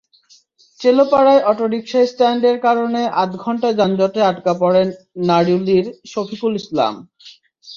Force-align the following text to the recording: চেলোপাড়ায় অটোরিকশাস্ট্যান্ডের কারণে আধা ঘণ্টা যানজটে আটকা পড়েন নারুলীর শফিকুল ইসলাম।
চেলোপাড়ায় 0.79 1.41
অটোরিকশাস্ট্যান্ডের 1.51 2.57
কারণে 2.67 3.01
আধা 3.21 3.37
ঘণ্টা 3.43 3.69
যানজটে 3.79 4.21
আটকা 4.23 4.53
পড়েন 4.61 4.87
নারুলীর 5.27 5.85
শফিকুল 6.11 6.53
ইসলাম। 6.61 6.93